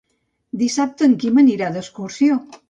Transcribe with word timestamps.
Dissabte 0.61 1.05
en 1.09 1.13
Quim 1.25 1.37
anirà 1.43 1.69
d'excursió. 1.77 2.41